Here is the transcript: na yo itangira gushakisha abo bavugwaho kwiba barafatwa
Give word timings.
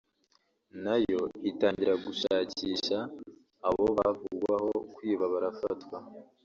na 0.83 0.95
yo 1.09 1.21
itangira 1.49 1.93
gushakisha 2.05 2.97
abo 3.67 3.85
bavugwaho 3.97 4.71
kwiba 4.93 5.25
barafatwa 5.33 5.97